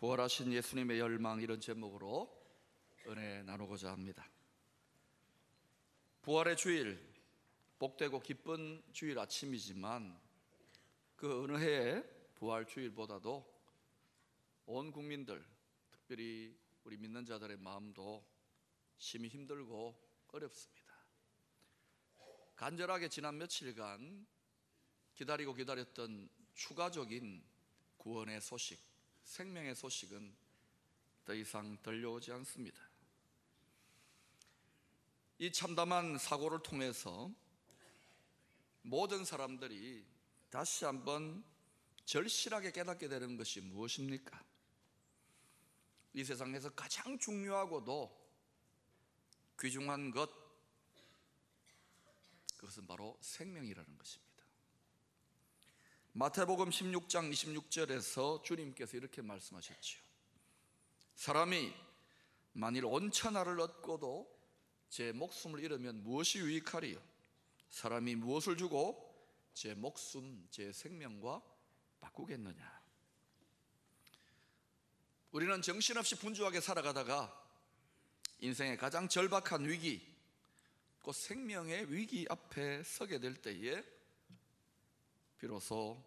[0.00, 2.34] 부활하신 예수님의 열망 이런 제목으로
[3.08, 4.26] 은혜 나누고자 합니다.
[6.22, 6.98] 부활의 주일,
[7.78, 10.18] 복되고 기쁜 주일 아침이지만
[11.16, 12.02] 그 어느 해의
[12.34, 13.44] 부활 주일보다도
[14.64, 15.44] 온 국민들,
[15.92, 18.24] 특별히 우리 믿는 자들의 마음도
[18.96, 19.94] 심히 힘들고
[20.28, 20.94] 어렵습니다.
[22.56, 24.26] 간절하게 지난 며칠간
[25.12, 27.44] 기다리고 기다렸던 추가적인
[27.98, 28.89] 구원의 소식,
[29.30, 30.34] 생명의 소식은
[31.24, 32.82] 더 이상 들려오지 않습니다.
[35.38, 37.30] 이 참담한 사고를 통해서
[38.82, 40.04] 모든 사람들이
[40.50, 41.44] 다시 한번
[42.06, 44.42] 절실하게 깨닫게 되는 것이 무엇입니까?
[46.14, 48.10] 이 세상에서 가장 중요하고도
[49.60, 50.28] 귀중한 것,
[52.56, 54.29] 그것은 바로 생명이라는 것입니다.
[56.12, 60.00] 마태복음 16장 26절에서 주님께서 이렇게 말씀하셨지요.
[61.14, 61.72] 사람이
[62.52, 64.28] 만일 온 천하를 얻고도
[64.88, 67.00] 제 목숨을 잃으면 무엇이 유익하리요?
[67.70, 69.08] 사람이 무엇을 주고
[69.54, 71.42] 제 목숨, 제 생명과
[72.00, 72.80] 바꾸겠느냐?
[75.30, 77.36] 우리는 정신없이 분주하게 살아가다가
[78.40, 80.04] 인생의 가장 절박한 위기,
[81.02, 83.99] 곧 생명의 위기 앞에 서게 될 때에
[85.40, 86.04] 비로소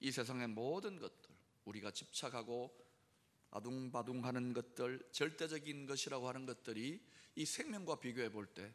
[0.00, 1.30] 이 세상의 모든 것들,
[1.66, 2.74] 우리가 집착하고
[3.50, 7.00] 아둥바둥하는 것들, 절대적인 것이라고 하는 것들이
[7.36, 8.74] 이 생명과 비교해 볼 때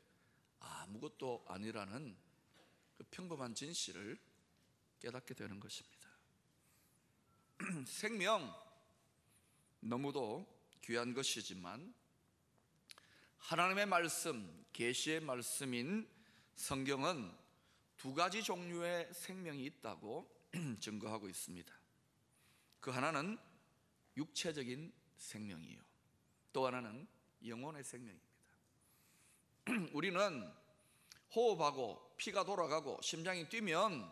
[0.59, 2.15] 아무것도 아니라는
[2.97, 4.19] 그 평범한 진실을
[4.99, 6.09] 깨닫게 되는 것입니다.
[7.87, 8.53] 생명
[9.79, 10.45] 너무도
[10.81, 11.93] 귀한 것이지만
[13.37, 16.07] 하나님의 말씀, 계시의 말씀인
[16.55, 17.48] 성경은
[17.99, 20.25] 두 가지 종류의 생명이 있다고
[20.79, 21.73] 증거하고 있습니다.
[22.79, 23.37] 그 하나는
[24.15, 25.81] 육체적인 생명이요.
[26.53, 27.05] 또 하나는
[27.45, 28.25] 영혼의 생명입니다.
[29.91, 30.49] 우리는
[31.35, 34.09] 호흡하고 피가 돌아가고 심장이 뛰면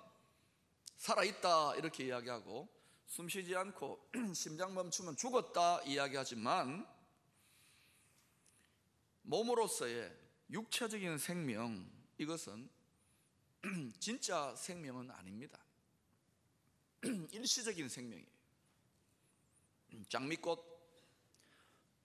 [0.98, 2.68] 살아있다 이렇게 이야기하고
[3.06, 6.86] 숨 쉬지 않고 심장 멈추면 죽었다 이야기하지만
[9.22, 10.14] 몸으로서의
[10.50, 12.76] 육체적인 생명 이것은
[14.00, 15.60] 진짜 생명은 아닙니다.
[17.32, 18.38] 일시적인 생명이에요.
[20.10, 20.78] 장미꽃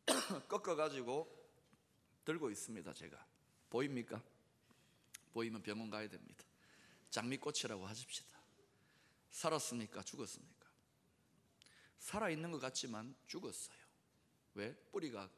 [0.49, 1.43] 꺾어가지고
[2.25, 2.93] 들고 있습니다.
[2.93, 3.27] 제가
[3.71, 4.23] 보입니까?
[5.33, 6.45] 보이면 병원 가야 됩니다.
[7.11, 8.41] 장미꽃이라고 하십시다.
[9.31, 10.03] 살았습니까?
[10.03, 10.71] 죽었습니까?
[11.99, 13.79] 살아있는 것 같지만 죽었어요.
[14.55, 14.75] 왜?
[14.93, 15.31] 뿌리가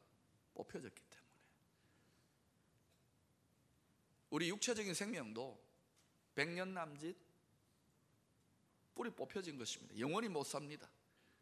[0.53, 1.25] 뽑혀졌기 때문에.
[4.31, 5.64] 우리 육체적인 생명도
[6.35, 7.15] 백년 남짓
[8.93, 9.97] 뿌리 뽑혀진 것입니다.
[9.99, 10.89] 영원히 못 삽니다.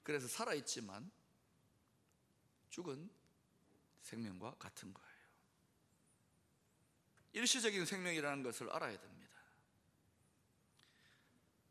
[0.01, 1.11] 그래서 살아있지만
[2.69, 3.09] 죽은
[4.01, 5.13] 생명과 같은 거예요.
[7.33, 9.37] 일시적인 생명이라는 것을 알아야 됩니다.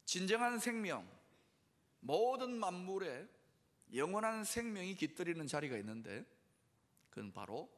[0.04, 1.08] 진정한 생명,
[2.00, 3.28] 모든 만물에
[3.94, 6.24] 영원한 생명이 깃들이는 자리가 있는데
[7.10, 7.70] 그건 바로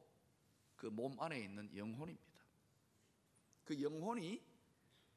[0.75, 2.41] 그 몸 안에 있는 영혼입니다.
[3.65, 4.41] 그 영혼이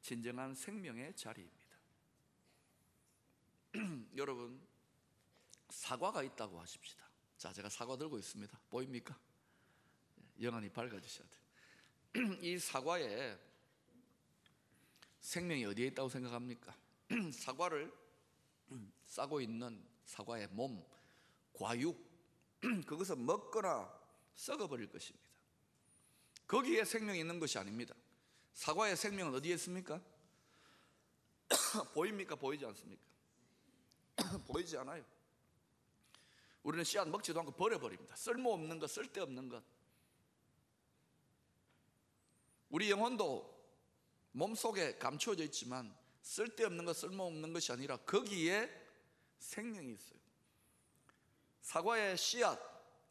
[0.01, 1.77] 진정한 생명의 자리입니다.
[4.15, 4.59] 여러분,
[5.69, 7.07] 사과가 있다고 하십시다.
[7.37, 8.59] 자, 제가 사과 들고 있습니다.
[8.69, 9.17] 보입니까?
[10.41, 12.37] 영안이 밝아지셔야 돼요.
[12.41, 13.37] 이 사과에
[15.19, 16.75] 생명이 어디에 있다고 생각합니까?
[17.31, 17.93] 사과를
[19.05, 20.83] 싸고 있는 사과의 몸,
[21.53, 22.09] 과육,
[22.85, 23.91] 그것을 먹거나
[24.35, 25.27] 썩어버릴 것입니다.
[26.47, 27.93] 거기에 생명이 있는 것이 아닙니다.
[28.53, 30.01] 사과의 생명은 어디에 있습니까?
[31.93, 32.35] 보입니까?
[32.35, 33.01] 보이지 않습니까?
[34.47, 35.03] 보이지 않아요.
[36.63, 38.15] 우리는 씨앗 먹지도 않고 버려버립니다.
[38.15, 39.63] 쓸모없는 것, 쓸데없는 것.
[42.69, 43.57] 우리 영혼도
[44.31, 48.69] 몸 속에 감추어져 있지만 쓸데없는 것, 쓸모없는 것이 아니라 거기에
[49.39, 50.19] 생명이 있어요.
[51.61, 52.59] 사과의 씨앗,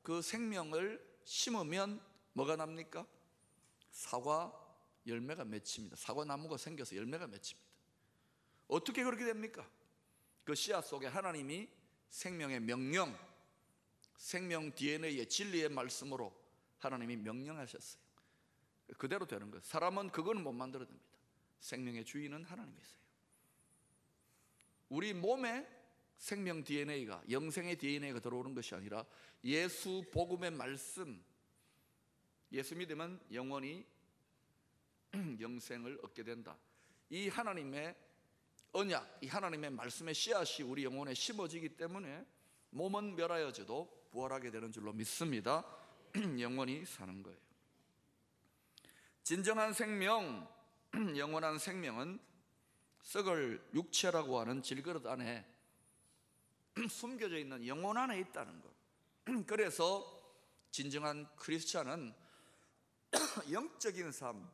[0.02, 2.00] 그 생명을 심으면
[2.32, 3.06] 뭐가 납니까?
[3.90, 4.52] 사과
[5.08, 5.96] 열매가 맺힙니다.
[5.96, 7.68] 사과 나무가 생겨서 열매가 맺힙니다.
[8.68, 9.68] 어떻게 그렇게 됩니까?
[10.44, 11.68] 그 씨앗 속에 하나님이
[12.10, 13.18] 생명의 명령,
[14.16, 16.34] 생명 DNA의 진리의 말씀으로
[16.78, 18.02] 하나님이 명령하셨어요.
[18.96, 19.60] 그대로 되는 거예요.
[19.62, 21.06] 사람은 그거는 못 만들어냅니다.
[21.60, 22.98] 생명의 주인은 하나님이세요.
[24.88, 25.66] 우리 몸에
[26.16, 29.04] 생명 DNA가 영생의 DNA가 들어오는 것이 아니라
[29.44, 31.22] 예수 복음의 말씀
[32.52, 33.86] 예수 믿으면 영원히
[35.40, 36.56] 영생을 얻게 된다.
[37.10, 37.96] 이 하나님의
[38.72, 42.26] 언약, 이 하나님의 말씀의 씨앗이 우리 영혼에 심어지기 때문에
[42.70, 45.64] 몸은 멸하여져도 부활하게 되는 줄로 믿습니다.
[46.40, 47.38] 영원히 사는 거예요.
[49.22, 50.48] 진정한 생명,
[51.16, 52.18] 영원한 생명은
[53.02, 55.46] 썩을 육체라고 하는 질그릇 안에
[56.88, 59.46] 숨겨져 있는 영혼 안에 있다는 것.
[59.46, 60.14] 그래서
[60.70, 62.14] 진정한 크리스찬은
[63.50, 64.50] 영적인 삶,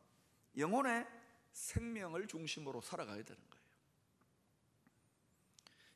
[0.57, 1.05] 영혼의
[1.51, 3.65] 생명을 중심으로 살아가야 되는 거예요.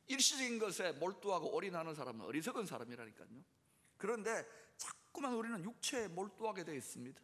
[0.07, 3.27] 일시적인 것에 몰두하고 올인하는 사람은 어리석은 사람이라니까요.
[3.97, 4.45] 그런데
[4.77, 7.21] 자꾸만 우리는 육체에 몰두하게 되어 있습니다.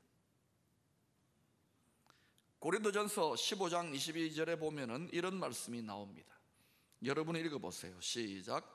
[2.59, 6.35] 고린도전서 15장 22절에 보면은 이런 말씀이 나옵니다.
[7.03, 7.99] 여러분이 읽어 보세요.
[8.01, 8.74] 시작.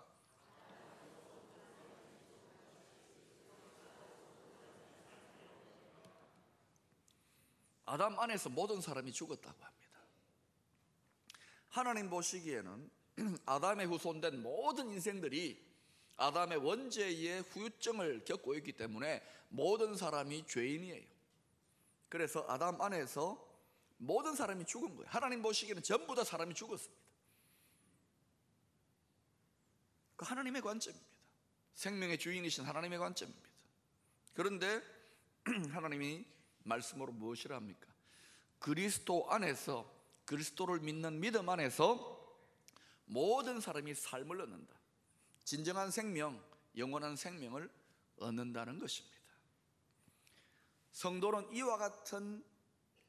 [7.91, 10.01] 아담 안에서 모든 사람이 죽었다고 합니다.
[11.71, 12.89] 하나님 보시기에는
[13.47, 15.61] 아담의 후손된 모든 인생들이
[16.17, 21.05] 아담의 원죄의 후유증을 겪고 있기 때문에 모든 사람이 죄인이에요.
[22.09, 23.45] 그래서 아담 안에서
[23.97, 25.11] 모든 사람이 죽은 거예요.
[25.11, 27.03] 하나님 보시기에는 전부 다 사람이 죽었습니다.
[30.15, 31.11] 그 하나님의 관점입니다.
[31.75, 33.49] 생명의 주인이신 하나님의 관점입니다.
[34.35, 34.81] 그런데
[35.73, 36.25] 하나님이
[36.71, 37.87] 말씀으로 무엇이라 합니까?
[38.59, 39.91] 그리스도 안에서
[40.25, 42.19] 그리스도를 믿는 믿음 안에서
[43.07, 44.75] 모든 사람이 삶을 얻는다.
[45.45, 46.43] 진정한 생명,
[46.77, 47.69] 영원한 생명을
[48.19, 49.19] 얻는다는 것입니다.
[50.93, 52.45] 성도는 이와 같은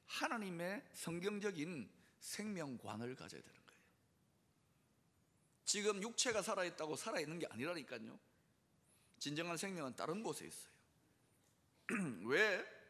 [0.07, 3.81] 하나님의 성경적인 생명관을 가져야 되는 거예요.
[5.65, 8.19] 지금 육체가 살아있다고 살아있는 게 아니라니까요.
[9.19, 10.73] 진정한 생명은 다른 곳에 있어요.
[12.25, 12.80] 왜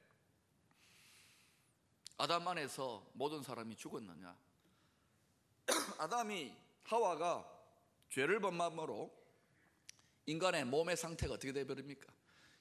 [2.22, 4.38] 아담 안에서 모든 사람이 죽었느냐?
[5.98, 7.44] 아담이 하와가
[8.12, 9.12] 죄를 범함으로
[10.28, 12.14] 인간의 몸의 상태가 어떻게 되어버립니까?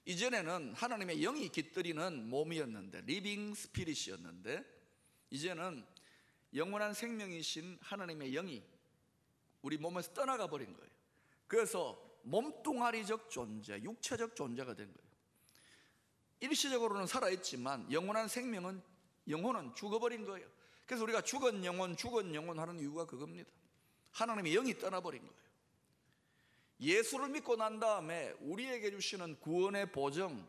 [0.06, 4.64] 이전에는 하나님의 영이 깃들이는 몸이었는데 living spirit이었는데
[5.28, 5.86] 이제는
[6.54, 8.64] 영원한 생명이신 하나님의 영이
[9.60, 10.90] 우리 몸에서 떠나가 버린 거예요.
[11.46, 15.10] 그래서 몸뚱아리적 존재, 육체적 존재가 된 거예요.
[16.40, 18.88] 일시적으로는 살아있지만 영원한 생명은
[19.28, 20.48] 영혼은 죽어버린 거예요.
[20.86, 23.50] 그래서 우리가 죽은 영혼, 죽은 영혼 하는 이유가 그겁니다.
[24.12, 25.40] 하나님의 영이 떠나버린 거예요.
[26.80, 30.48] 예수를 믿고 난 다음에 우리에게 주시는 구원의 보정,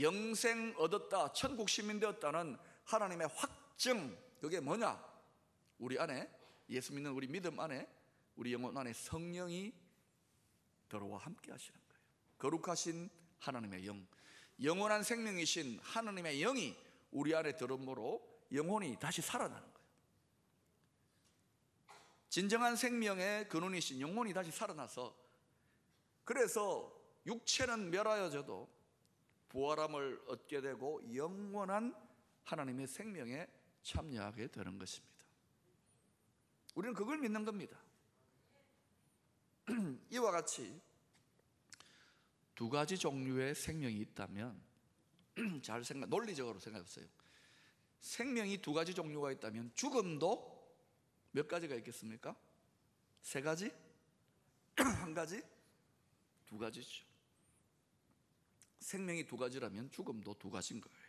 [0.00, 5.02] 영생 얻었다, 천국 시민 되었다는 하나님의 확증, 그게 뭐냐?
[5.78, 6.30] 우리 안에,
[6.70, 7.86] 예수 믿는 우리 믿음 안에,
[8.36, 9.72] 우리 영혼 안에 성령이
[10.88, 12.02] 들어와 함께 하시는 거예요.
[12.38, 13.10] 거룩하신
[13.40, 14.06] 하나님의 영,
[14.62, 16.76] 영원한 생명이신 하나님의 영이
[17.16, 18.22] 우리 안에 들어오므로
[18.52, 19.88] 영혼이 다시 살아나는 거예요.
[22.28, 25.16] 진정한 생명의 근원이신 영혼이 다시 살아나서
[26.24, 28.70] 그래서 육체는 멸하여져도
[29.48, 31.94] 부활함을 얻게 되고 영원한
[32.44, 33.46] 하나님의 생명에
[33.82, 35.24] 참여하게 되는 것입니다.
[36.74, 37.80] 우리는 그걸 믿는 겁니다.
[40.10, 40.78] 이와 같이
[42.54, 44.65] 두 가지 종류의 생명이 있다면
[45.62, 47.06] 잘 생각 논리적으로 생각해 보세요.
[48.00, 50.56] 생명이 두 가지 종류가 있다면 죽음도
[51.32, 52.36] 몇 가지가 있겠습니까?
[53.20, 53.70] 세 가지?
[54.76, 55.42] 한 가지?
[56.46, 57.04] 두 가지죠.
[58.80, 61.06] 생명이 두 가지라면 죽음도 두 가지인 거예요.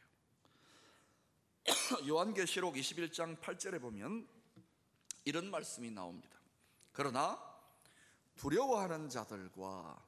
[2.07, 4.27] 요한계시록 21장 8절에 보면
[5.25, 6.39] 이런 말씀이 나옵니다.
[6.91, 7.39] 그러나
[8.35, 10.03] 두려워하는 자들과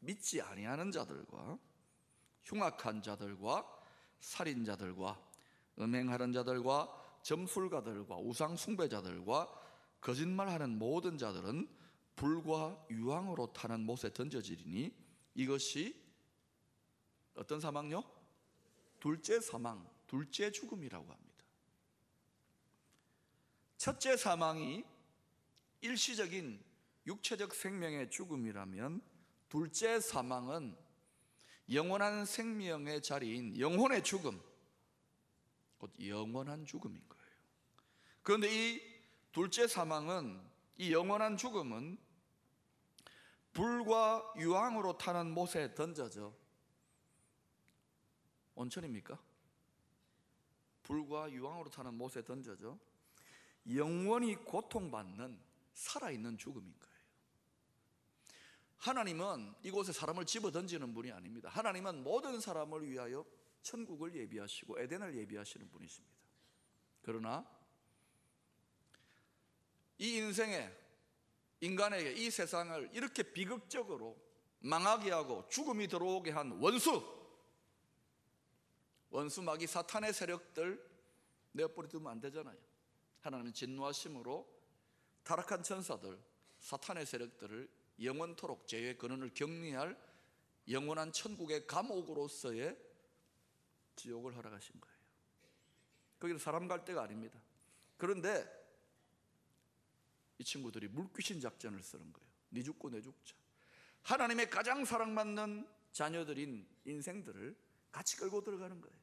[0.00, 1.58] 믿지 아니하는 자들과
[2.44, 3.66] 흉악한 자들과
[4.20, 5.20] 살인자들과
[5.78, 9.60] 음행하는 자들과 점술가들과 우상 숭배자들과
[10.00, 11.68] 거짓말하는 모든 자들은
[12.16, 14.94] 불과 유황으로 타는 못에 던져지리니
[15.34, 16.00] 이것이
[17.34, 18.02] 어떤 사망요?
[19.00, 21.44] 둘째 사망, 둘째 죽음이라고 합니다.
[23.78, 24.84] 첫째 사망이
[25.80, 26.62] 일시적인
[27.06, 29.02] 육체적 생명의 죽음이라면
[29.48, 30.76] 둘째 사망은
[31.70, 34.40] 영원한 생명의 자리인 영혼의 죽음,
[35.78, 37.24] 곧 영원한 죽음인 거예요.
[38.22, 38.80] 그런데 이
[39.32, 40.40] 둘째 사망은
[40.76, 41.98] 이 영원한 죽음은
[43.52, 46.34] 불과 유황으로 타는 못에 던져져
[48.54, 49.18] 온천입니까?
[50.82, 52.78] 불과 유황으로 타는 못에 던져져
[53.74, 55.40] 영원히 고통받는
[55.74, 56.91] 살아있는 죽음인 거예요.
[58.82, 61.48] 하나님은 이곳에 사람을 집어 던지는 분이 아닙니다.
[61.50, 63.24] 하나님은 모든 사람을 위하여
[63.62, 66.16] 천국을 예비하시고 에덴을 예비하시는 분이십니다.
[67.00, 67.46] 그러나
[69.98, 70.68] 이 인생에
[71.60, 74.20] 인간에게 이 세상을 이렇게 비극적으로
[74.58, 77.04] 망하게 하고 죽음이 들어오게 한 원수
[79.10, 80.90] 원수 마귀 사탄의 세력들
[81.52, 82.58] 내버려 두면 안 되잖아요.
[83.20, 84.44] 하나님은 진노하심으로
[85.22, 86.20] 타락한 천사들
[86.58, 89.96] 사탄의 세력들을 영원토록 죄의 근원을 격리할
[90.68, 92.78] 영원한 천국의 감옥으로서의
[93.96, 94.96] 지옥을 허락하신 거예요.
[96.18, 97.40] 거기는 사람 갈 데가 아닙니다.
[97.96, 98.46] 그런데
[100.38, 102.28] 이 친구들이 물귀신 작전을 쓰는 거예요.
[102.50, 103.34] 네 죽고 내 죽자.
[104.02, 107.56] 하나님의 가장 사랑받는 자녀들인 인생들을
[107.90, 109.02] 같이 끌고 들어가는 거예요.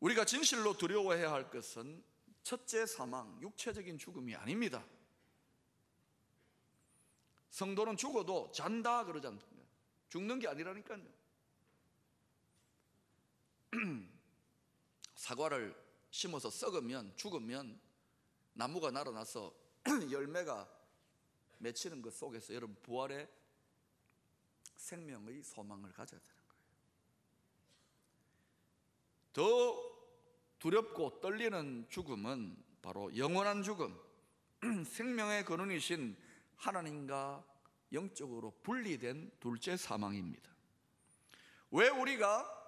[0.00, 2.02] 우리가 진실로 두려워해야 할 것은
[2.42, 4.84] 첫째 사망, 육체적인 죽음이 아닙니다.
[7.50, 9.68] 성도는 죽어도 잔다 그러지 않습니다.
[10.08, 11.04] 죽는 게 아니라니까요.
[15.14, 15.74] 사과를
[16.10, 17.80] 심어서 썩으면 죽으면
[18.52, 19.54] 나무가 날아나서
[20.10, 20.68] 열매가
[21.58, 23.28] 맺히는 것 속에서 여러분 부활의
[24.76, 26.60] 생명의 소망을 가져야 되는 거예요.
[29.32, 29.89] 더
[30.60, 33.98] 두렵고 떨리는 죽음은 바로 영원한 죽음,
[34.86, 36.16] 생명의 근원이신
[36.56, 37.44] 하나님과
[37.92, 40.50] 영적으로 분리된 둘째 사망입니다.
[41.72, 42.58] 왜 우리가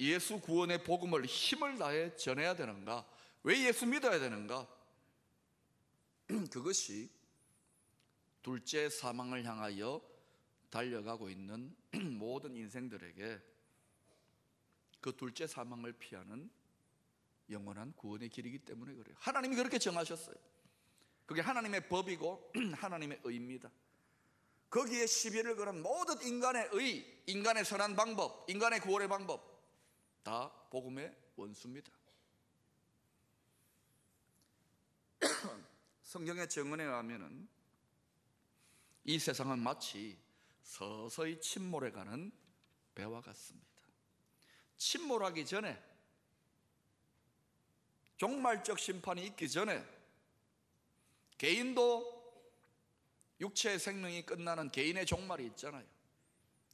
[0.00, 3.06] 예수 구원의 복음을 힘을 다해 전해야 되는가?
[3.42, 4.66] 왜 예수 믿어야 되는가?
[6.50, 7.10] 그것이
[8.42, 10.00] 둘째 사망을 향하여
[10.70, 11.76] 달려가고 있는
[12.18, 13.40] 모든 인생들에게
[15.00, 16.50] 그 둘째 사망을 피하는
[17.50, 19.14] 영원한 구원의 길이기 때문에 그래요.
[19.18, 20.36] 하나님이 그렇게 정하셨어요.
[21.26, 23.70] 그게 하나님의 법이고 하나님의 의입니다.
[24.70, 29.62] 거기에 시비를 거는 모든 인간의 의, 인간의 선한 방법, 인간의 구원의 방법
[30.22, 31.92] 다 복음의 원수입니다.
[36.02, 37.48] 성경의 정언에 의하면은
[39.04, 40.18] 이 세상은 마치
[40.62, 42.32] 서서히 침몰해 가는
[42.94, 43.68] 배와 같습니다.
[44.76, 45.93] 침몰하기 전에
[48.24, 49.84] 종말적 심판이 있기 전에
[51.36, 52.10] 개인도
[53.38, 55.84] 육체의 생명이 끝나는 개인의 종말이 있잖아요.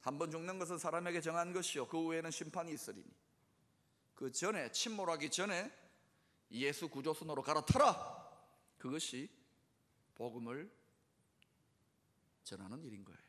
[0.00, 1.88] 한 번 죽는 것은 사람에게 정한 것이요.
[1.88, 3.04] 그 후에는 심판이 있으리니.
[4.14, 5.72] 그 전에, 침몰하기 전에
[6.52, 8.30] 예수 구조순으로 갈아타라!
[8.78, 9.28] 그것이
[10.14, 10.70] 복음을
[12.44, 13.20] 전하는 일인 거예요.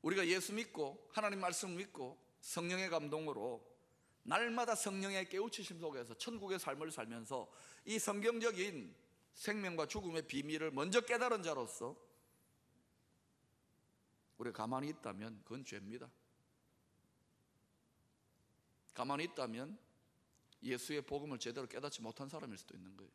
[0.00, 3.75] 우리가 예수 믿고, 하나님 말씀 믿고, 성령의 감동으로
[4.26, 7.48] 날마다 성령의 깨우치심 속에서 천국의 삶을 살면서
[7.84, 8.94] 이 성경적인
[9.34, 11.96] 생명과 죽음의 비밀을 먼저 깨달은 자로서
[14.38, 16.10] 우리가 가만히 있다면 그건 죄입니다.
[18.94, 19.78] 가만히 있다면
[20.62, 23.12] 예수의 복음을 제대로 깨닫지 못한 사람일 수도 있는 거예요.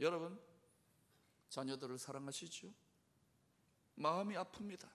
[0.00, 0.40] 여러분,
[1.48, 2.72] 자녀들을 사랑하시죠?
[3.96, 4.88] 마음이 아픕니다.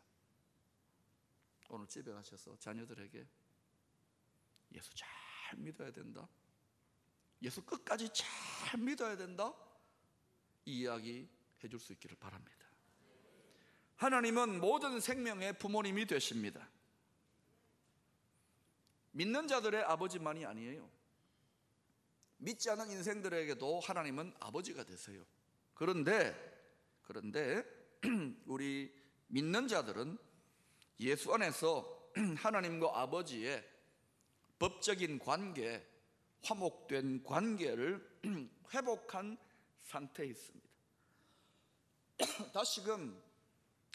[1.69, 3.27] 오늘 집에 가셔서 자녀들에게
[4.73, 5.09] 예수 잘
[5.57, 6.27] 믿어야 된다.
[7.41, 9.53] 예수 끝까지 잘 믿어야 된다.
[10.65, 11.27] 이 이야기
[11.63, 12.67] 해줄 수 있기를 바랍니다.
[13.95, 16.69] 하나님은 모든 생명의 부모님이 되십니다.
[19.11, 20.89] 믿는 자들의 아버지만이 아니에요.
[22.37, 25.25] 믿지 않은 인생들에게도 하나님은 아버지가 되세요.
[25.73, 26.33] 그런데,
[27.01, 27.63] 그런데,
[28.45, 28.93] 우리
[29.27, 30.17] 믿는 자들은
[31.01, 33.78] 예수 안에서 하나님과 아버지의
[34.59, 35.85] 법적인 관계,
[36.43, 38.19] 화목된 관계를
[38.73, 39.37] 회복한
[39.83, 40.69] 상태에 있습니다.
[42.53, 43.21] 다시금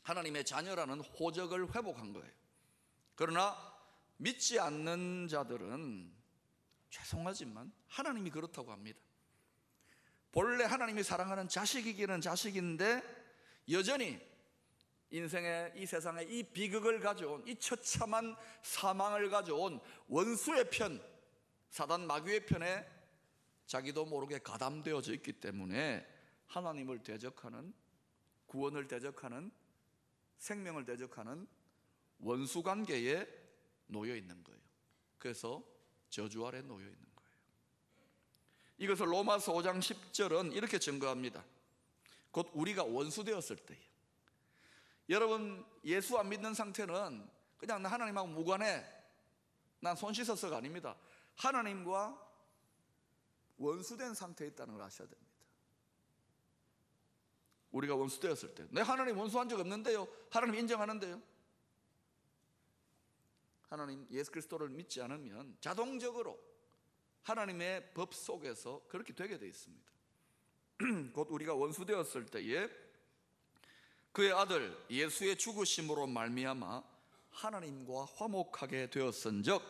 [0.03, 2.31] 하나님의 자녀라는 호적을 회복한 거예요.
[3.15, 3.57] 그러나
[4.17, 6.13] 믿지 않는 자들은
[6.91, 8.99] 죄송하지만 하나님이 그렇다고 합니다.
[10.33, 13.03] 본래 하나님이 사랑하는 자식이기는 자식인데
[13.71, 14.21] 여전히
[15.15, 21.01] 인생의 이 세상에 이 비극을 가져온 이 처참한 사망을 가져온 원수의 편,
[21.71, 22.85] 사단 마귀의 편에
[23.67, 26.05] 자기도 모르게 가담되어져 있기 때문에
[26.49, 27.73] 하나님을 대적하는
[28.47, 29.53] 구원을 대적하는
[30.39, 31.47] 생명을 대적하는
[32.19, 33.25] 원수 관계에
[33.87, 34.61] 놓여 있는 거예요.
[35.19, 35.63] 그래서
[36.11, 37.31] 저주 아래 놓여 있는 거예요.
[38.79, 41.45] 이것을 로마서 5장 10절은 이렇게 증거합니다.
[42.33, 43.94] 곧 우리가 원수 되었을 때예요.
[45.09, 48.85] 여러분 예수 안 믿는 상태는 그냥 나 하나님하고 무관해.
[49.81, 50.97] 난 손 씻었어가 아닙니다.
[51.37, 52.19] 하나님과
[53.59, 55.33] 원수된 상태에 있다는 걸 아셔야 됩니다.
[57.71, 60.07] 우리가 원수 되었을 때, 내 하나님 원수한 적 없는데요.
[60.31, 61.21] 하나님 인정하는데요.
[63.69, 66.39] 하나님 예수 그리스도를 믿지 않으면 자동적으로
[67.23, 69.93] 하나님의 법 속에서 그렇게 되게 되어 있습니다.
[71.13, 72.69] 곧 우리가 원수 되었을 때에
[74.15, 76.85] 그의 아들 예수의 죽으심으로 말미암아
[77.31, 79.61] 하나님과 화목하게 되었은즉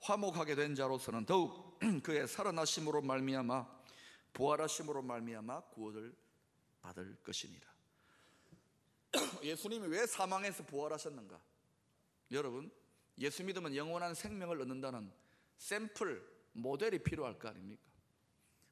[0.00, 3.66] 화목하게 된 자로서는 더욱 그의 살아나심으로 말미암아
[4.34, 6.14] 부활하심으로 말미암아 구원을
[6.82, 7.66] 받을 것이니라.
[9.42, 11.40] 예수님이 왜 사망에서 부활하셨는가?
[12.32, 12.70] 여러분,
[13.16, 15.10] 예수 믿으면 영원한 생명을 얻는다는
[15.56, 17.82] 샘플 모델이 필요할 거 아닙니까?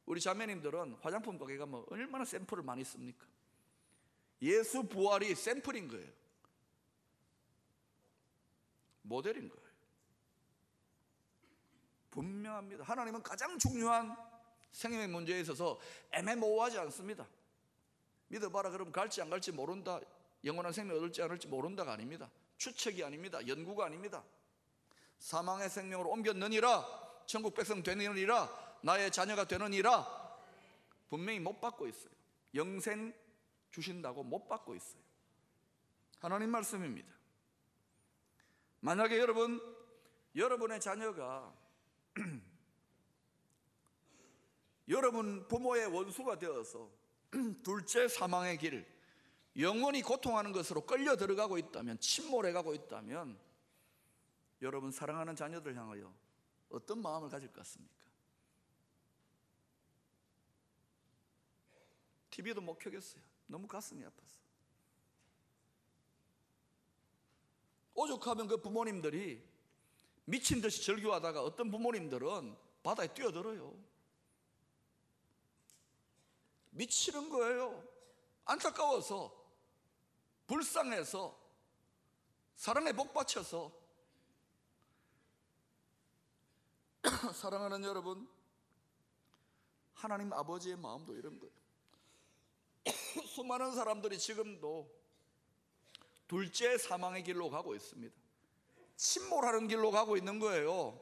[0.04, 3.32] 우리 자매님들은 화장품 가게 가면 얼마나 샘플을 많이 씁니까?
[4.42, 6.10] 예수 부활이 샘플인 거예요.
[9.02, 9.62] 모델인 거예요.
[12.10, 12.84] 분명합니다.
[12.84, 14.16] 하나님은 가장 중요한
[14.72, 15.78] 생명의 문제에 있어서
[16.12, 17.26] 애매모호하지 않습니다.
[18.28, 20.00] 믿어봐라 그럼 갈지 안 갈지 모른다.
[20.44, 22.30] 영원한 생명 얻을지 않을지 모른다가 아닙니다.
[22.56, 23.46] 추측이 아닙니다.
[23.46, 24.24] 연구가 아닙니다.
[25.18, 26.84] 사망의 생명으로 옮겼느니라
[27.26, 30.06] 천국 백성 되느니라 나의 자녀가 되느니라
[31.08, 32.12] 분명히 못 받고 있어요.
[32.54, 33.14] 영생
[33.72, 35.02] 주신다고 못 받고 있어요.
[36.20, 37.12] 하나님 말씀입니다.
[38.80, 39.60] 만약에 여러분
[40.36, 41.52] 여러분의 자녀가
[44.88, 46.90] 여러분 부모의 원수가 되어서
[47.62, 48.86] 둘째 사망의 길
[49.58, 53.38] 영원히 고통하는 것으로 끌려 들어가고 있다면 침몰해 가고 있다면
[54.62, 56.14] 여러분 사랑하는 자녀들 향하여
[56.70, 58.02] 어떤 마음을 가질 것 같습니까?
[62.30, 63.31] TV도 못 켜겠어요.
[63.46, 64.42] 너무 가슴이 아팠어.
[67.94, 69.42] 오죽하면 그 부모님들이
[70.24, 73.76] 미친 듯이 절규하다가 어떤 부모님들은 바다에 뛰어들어요.
[76.70, 77.86] 미치는 거예요.
[78.44, 79.32] 안타까워서,
[80.46, 81.38] 불쌍해서,
[82.56, 83.80] 사랑에 복받쳐서.
[87.34, 88.28] 사랑하는 여러분,
[89.92, 91.54] 하나님 아버지의 마음도 이런 거예요.
[93.32, 94.90] 수많은 사람들이 지금도
[96.28, 98.14] 둘째 사망의 길로 가고 있습니다.
[98.96, 101.00] 침몰하는 길로 가고 있는 거예요.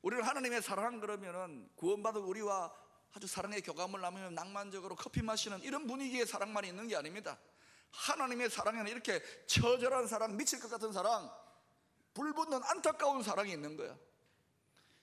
[0.00, 2.74] 우리를 하나님의 사랑 그러면은 구원받은 우리와
[3.12, 7.38] 아주 사랑의 교감을 나누며 낭만적으로 커피 마시는 이런 분위기의 사랑만 있는 게 아닙니다.
[7.90, 11.30] 하나님의 사랑에는 이렇게 처절한 사랑, 미칠 것 같은 사랑,
[12.14, 13.96] 불붙는 안타까운 사랑이 있는 거야.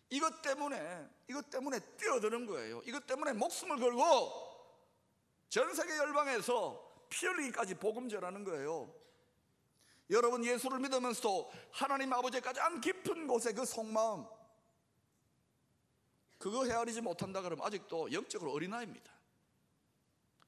[0.09, 2.81] 이것 때문에, 이것 때문에 뛰어드는 거예요.
[2.85, 4.52] 이것 때문에 목숨을 걸고
[5.53, 8.91] 전 세계 열방에서 피 흘리기까지 복음 전하는 거예요.
[10.09, 14.25] 여러분 예수를 믿으면서도 하나님 아버지의 가장 깊은 곳에 그 속마음
[16.39, 19.13] 그거 헤아리지 못한다 그러면 아직도 영적으로 어린아이입니다.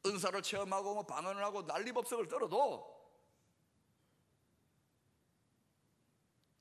[0.08, 2.92] 은사를 체험하고 뭐 방언을 하고 난리법석을 떨어도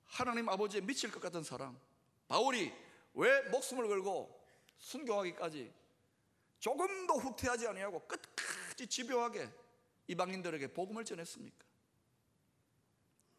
[0.05, 1.81] 하나님 아버지의 미칠 것 같은 사랑
[2.29, 2.75] 바울이
[3.15, 4.39] 왜 목숨을 걸고
[4.81, 5.84] 순교하기까지
[6.59, 9.51] 조금도 후퇴하지 아니하고 끝까지 집요하게
[10.07, 11.65] 이방인들에게 복음을 전했습니까?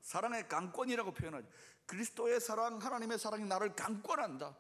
[0.02, 1.48] 사랑의 강권이라고 표현하죠.
[1.88, 4.56] 그리스도의 사랑, 하나님의 사랑이 나를 강권한다.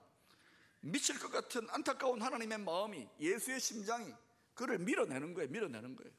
[0.81, 4.13] 미칠 것 같은 안타까운 하나님의 마음이 예수의 심장이
[4.53, 5.49] 그를 밀어내는 거예요.
[5.49, 6.11] 밀어내는 거예요.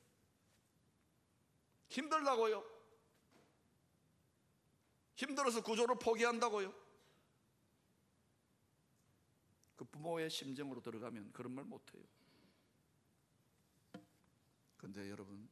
[1.88, 2.64] 힘들다고요?
[5.14, 6.74] 힘들어서 구조를 포기한다고요?
[9.76, 12.02] 그 부모의 심정으로 들어가면 그런 말 못해요.
[14.86, 15.48] 근데 여러분,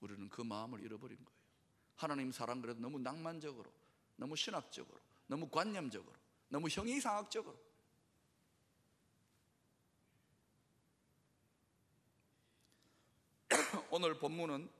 [0.00, 1.38] 우리는 그 마음을 잃어버린 거예요.
[1.96, 3.70] 하나님 사랑 그래도 너무 낭만적으로,
[4.16, 6.16] 너무 신학적으로, 너무 관념적으로,
[6.48, 7.62] 너무 형이상학적으로.
[13.90, 14.70] 오늘 본문은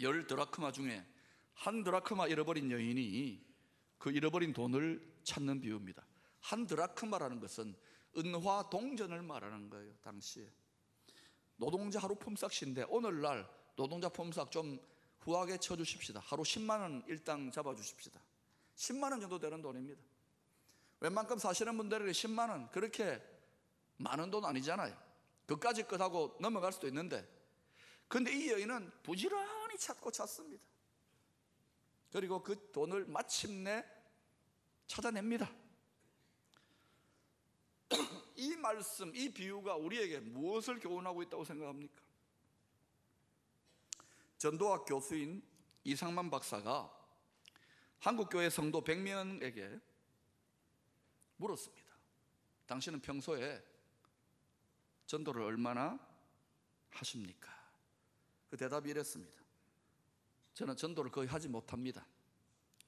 [0.00, 1.06] 열 드라크마 중에
[1.52, 3.46] 한 드라크마 잃어버린 여인이
[3.98, 6.06] 그 잃어버린 돈을 찾는 비유입니다.
[6.40, 7.76] 한 드라크마라는 것은
[8.16, 9.94] 은화 동전을 말하는 거예요.
[9.98, 10.50] 당시에
[11.60, 13.46] 노동자 하루 품삯인데 오늘날
[13.76, 14.80] 노동자 품삯 좀
[15.20, 16.20] 후하게 쳐주십시다.
[16.24, 18.18] 하루 10만 원 일당 잡아주십시다.
[18.76, 20.00] 10만 원 정도 되는 돈입니다.
[21.00, 23.22] 웬만큼 사시는 분들에게 10만 원 그렇게
[23.98, 24.96] 많은 돈 아니잖아요.
[25.44, 27.28] 그까지 끝하고 넘어갈 수도 있는데
[28.08, 30.64] 근데 이 여인은 부지런히 찾고 찾습니다.
[32.10, 33.84] 그리고 그 돈을 마침내
[34.86, 35.50] 찾아냅니다.
[38.40, 42.02] 이 말씀, 이 비유가 우리에게 무엇을 교훈하고 있다고 생각합니까?
[44.38, 45.42] 전도학 교수인
[45.84, 46.90] 이상만 박사가
[47.98, 49.78] 한국교회 성도 100명에게
[51.36, 51.90] 물었습니다.
[52.64, 53.62] 당신은 평소에
[55.04, 55.98] 전도를 얼마나
[56.88, 57.54] 하십니까?
[58.48, 59.38] 그 대답이 이랬습니다.
[60.54, 62.06] 저는 전도를 거의 하지 못합니다.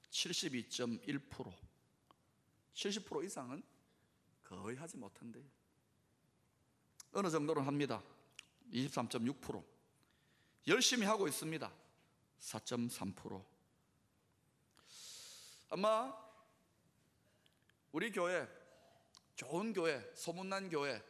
[0.09, 1.53] 72.1%
[2.73, 3.63] 70% 이상은
[4.61, 5.45] 거의 하지 못한대요.
[7.13, 8.03] 어느 정도는 합니다.
[8.73, 9.65] 23.6%.
[10.69, 11.73] 열심히 하고 있습니다.
[12.41, 13.45] 4.3%.
[15.71, 16.15] 아마
[17.93, 18.49] 우리 교회
[19.35, 21.03] 좋은 교회, 소문난 교회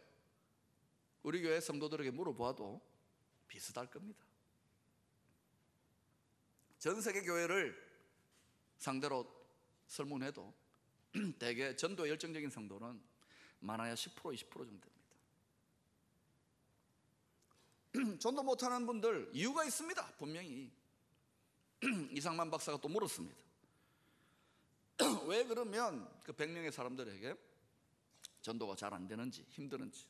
[1.23, 2.81] 우리 교회 성도들에게 물어봐도
[3.47, 4.25] 비슷할 겁니다.
[6.79, 7.77] 전 세계 교회를
[8.79, 9.27] 상대로
[9.87, 10.53] 설문해도
[11.39, 13.12] 대개 전도 열정적인 성도는
[13.63, 14.93] 많아야 10% 20% 정도 됩니다.
[18.21, 20.15] 전도 못하는 분들 이유가 있습니다.
[20.19, 20.71] 분명히
[22.13, 23.37] 이상만 박사가 또 물었습니다.
[25.27, 27.37] 왜 그러면 그 100명의 사람들에게
[28.43, 30.07] 전도가 잘 안 되는지 힘드는지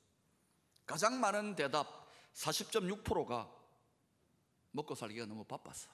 [0.86, 3.50] 가장 많은 대답 40.6%가
[4.72, 5.90] 먹고 살기가 너무 바빠서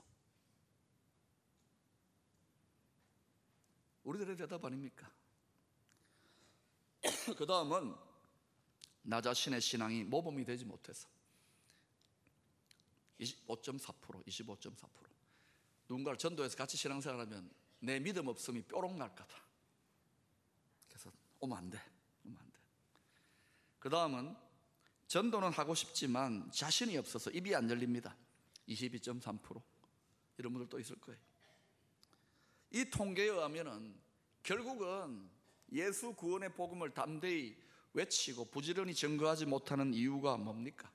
[4.05, 5.11] 우리들의 대답 아닙니까?
[7.35, 7.95] 그 다음은
[9.03, 11.09] 나 자신의 신앙이 모범이 되지 못해서
[13.21, 14.89] 25.4% 25.4%
[15.89, 19.35] 누군가를 전도해서 같이 신앙생활하면 내 믿음 없음이 뾰록 날까봐
[20.89, 21.11] 그래서
[21.41, 21.81] 오면 안돼
[22.27, 22.59] 오면 안돼.
[23.79, 24.37] 그 다음은
[25.07, 28.15] 전도는 하고 싶지만 자신이 없어서 입이 안 열립니다.
[28.69, 29.63] 22.3%
[30.37, 31.19] 이런 분들 또 있을 거예요.
[32.71, 33.99] 이 통계에 의하면은
[34.43, 35.31] 결국은
[35.73, 37.57] 예수 구원의 복음을 담대히
[37.93, 40.91] 외치고 부지런히 증거하지 못하는 이유가 뭡니까?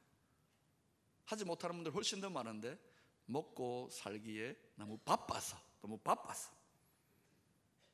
[1.25, 2.77] 하지 못하는 분들 훨씬 더 많은데
[3.25, 6.51] 먹고 살기에 너무 바빠서 너무 바빠서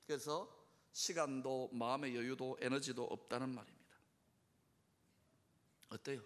[0.06, 0.50] 그래서
[0.92, 3.96] 시간도 마음의 여유도 에너지도 없다는 말입니다.
[5.90, 6.22] 어때요?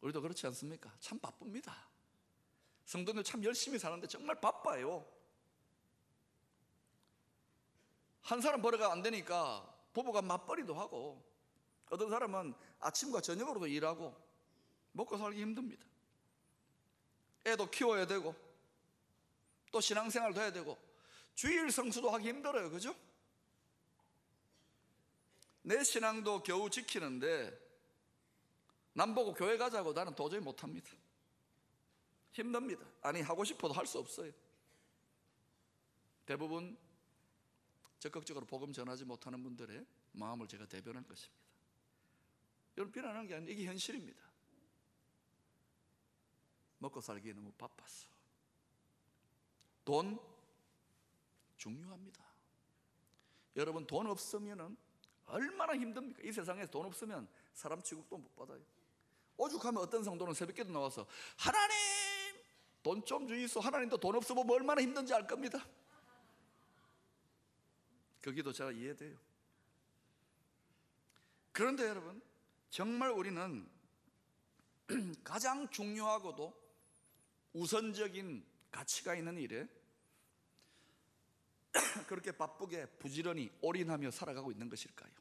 [0.00, 0.92] 우리도 그렇지 않습니까?
[0.98, 1.88] 참 바쁩니다.
[2.84, 5.06] 성도들 참 열심히 사는데 정말 바빠요.
[8.22, 11.22] 한 사람 버려가 안 되니까 부부가 맞벌이도 하고
[11.90, 14.16] 어떤 사람은 아침과 저녁으로도 일하고
[14.92, 15.84] 먹고 살기 힘듭니다.
[17.46, 18.34] 애도 키워야 되고
[19.70, 20.78] 또 신앙생활도 해야 되고
[21.34, 22.70] 주일 성수도 하기 힘들어요.
[22.70, 22.94] 그죠?
[25.62, 27.58] 내 신앙도 겨우 지키는데
[28.94, 30.90] 남 보고 교회 가자고 나는 도저히 못합니다.
[32.32, 32.84] 힘듭니다.
[33.02, 34.32] 아니 하고 싶어도 할 수 없어요.
[36.26, 36.76] 대부분
[38.02, 41.40] 적극적으로 복음 전하지 못하는 분들의 마음을 제가 대변한 것입니다.
[42.76, 44.20] 여러분 비난하는 게 아니라 이게 현실입니다.
[46.78, 48.08] 먹고 살기에 너무 바빴어.
[49.84, 50.18] 돈
[51.56, 52.24] 중요합니다.
[53.54, 54.76] 여러분 돈 없으면은
[55.26, 56.22] 얼마나 힘듭니까?
[56.24, 58.60] 이 세상에서 돈 없으면 사람 취급도 못 받아요.
[59.36, 61.76] 오죽하면 어떤 성도는 새벽에도 나와서 하나님
[62.82, 63.60] 돈 좀 주이소.
[63.60, 65.64] 하나님도 돈 없으면 뭐 얼마나 힘든지 알 겁니다.
[68.22, 69.18] 그 기도 제가 이해돼요.
[71.50, 72.22] 그런데 여러분
[72.70, 73.68] 정말 우리는
[75.22, 76.62] 가장 중요하고도
[77.52, 79.68] 우선적인 가치가 있는 일에
[82.06, 85.12] 그렇게 바쁘게 부지런히 올인하며 살아가고 있는 것일까요?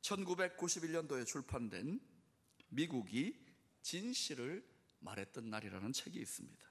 [0.00, 2.00] 1991년도에 출판된
[2.68, 3.44] 미국이
[3.82, 4.66] 진실을
[5.00, 6.66] 말했던 날이라는 책이 있습니다.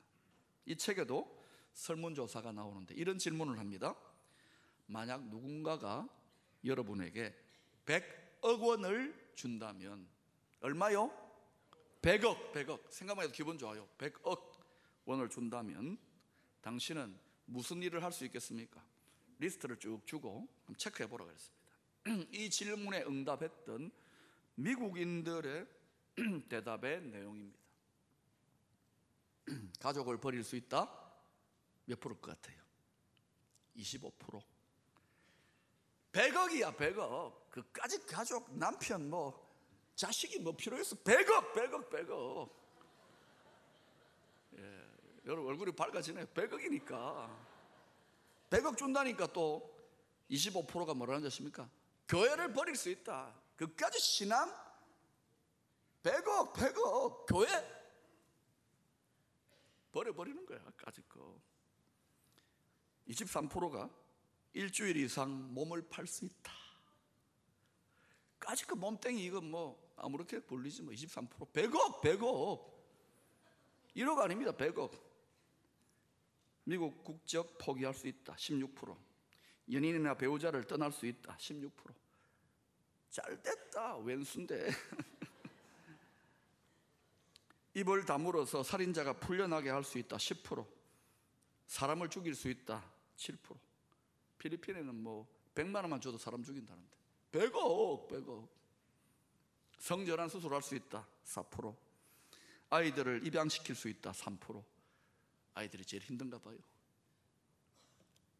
[0.66, 1.45] 이 책에도
[1.76, 3.96] 설문조사가 나오는데 이런 질문을 합니다.
[4.88, 6.08] 만약 누군가가
[6.64, 7.36] 여러분에게
[7.86, 10.08] 100억 원을 준다면
[10.62, 11.12] 얼마요?
[12.02, 12.90] 100억, 100억.
[12.90, 13.88] 생각만 해도 기분 좋아요.
[13.98, 14.42] 100억
[15.06, 15.98] 원을 준다면
[16.62, 18.84] 당신은 무슨 일을 할 수 있겠습니까?
[19.38, 21.66] 리스트를 쭉 주고 체크해 보라 그랬습니다.
[22.32, 23.92] 이 질문에 응답했던
[24.56, 25.68] 미국인들의
[26.50, 27.60] 대답의 내용입니다.
[29.80, 31.05] 가족을 버릴 수 있다?
[31.86, 32.62] 몇 프로일 것 같아요?
[33.76, 34.42] 25%.
[36.12, 37.50] 100억이야, 100억.
[37.50, 39.46] 그까지 가족, 남편, 뭐,
[39.96, 40.96] 자식이 뭐 필요했어?
[40.98, 42.50] 100억, 100억, 100억.
[44.58, 44.88] 예,
[45.26, 46.26] 여러분 얼굴이 밝아지네요.
[46.28, 47.30] 100억이니까.
[48.50, 49.74] 100억 준다니까 또
[50.30, 51.70] 25%가 뭐라는 뜻입니까?
[52.08, 53.34] 교회를 버릴 수 있다.
[53.58, 54.54] 그까지 신앙?
[56.04, 57.26] 100억, 100억.
[57.26, 57.48] 교회?
[59.92, 61.40] 버려버리는 거야, 까짓 거.
[63.08, 63.90] 23%가
[64.54, 66.52] 일주일 이상 몸을 팔 수 있다.
[68.40, 71.52] 까짓 거 몸땡이 이거 뭐 아무렇게 불리지 뭐 23%.
[71.52, 72.74] 100억, 100억.
[73.96, 74.92] 1억 아닙니다, 100억.
[76.64, 78.34] 미국 국적 포기할 수 있다.
[78.36, 78.98] 16%.
[79.72, 81.38] 연인이나 배우자를 떠날 수 있다.
[81.38, 81.72] 16%.
[83.10, 83.98] 잘 됐다.
[83.98, 84.70] 왼수인데.
[87.74, 90.18] 입을 다물어서 살인자가 풀려나게 할 수 있다.
[90.18, 90.66] 10%.
[91.68, 92.95] 사람을 죽일 수 있다.
[93.18, 93.58] 7%.
[94.38, 96.96] 필리핀에는 뭐 100만 원만 줘도 사람 죽인다는데.
[97.32, 98.48] 100억, 100억.
[99.80, 101.08] 성전환 수술할 수 있다.
[101.26, 101.76] 4%.
[102.70, 104.12] 아이들을 입양시킬 수 있다.
[104.12, 104.64] 3%.
[105.54, 106.58] 아이들이 제일 힘든가 봐요.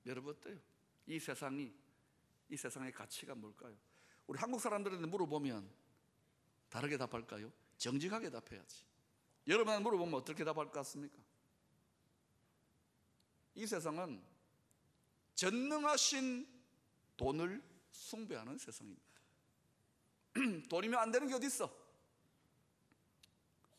[0.06, 0.60] 여러분 어때요?
[1.08, 1.74] 이 세상이
[2.50, 3.76] 이 세상의 가치가 뭘까요?
[4.28, 5.70] 우리 한국 사람들한테 물어보면
[6.70, 7.52] 다르게 답할까요?
[7.78, 8.84] 정직하게 답해야지.
[9.48, 11.18] 여러분한테 물어보면 어떻게 답할 것 같습니까?
[13.56, 14.22] 이 세상은
[15.36, 16.48] 전능하신
[17.18, 19.06] 돈을 숭배하는 세상입니다.
[20.70, 21.72] 돈이면 안 되는 게 어디 있어?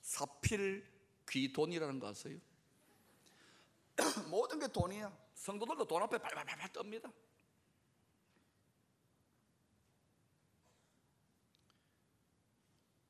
[0.01, 0.87] 사필
[1.29, 2.39] 귀돈이라는 거 아세요?
[4.31, 5.27] 모든 게 돈이야.
[5.35, 7.13] 성도들도 돈 앞에 발발발발 떱니다.